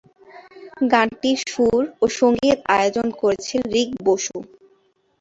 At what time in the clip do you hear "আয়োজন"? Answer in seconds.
2.75-3.07